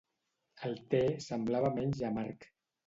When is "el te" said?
0.69-1.03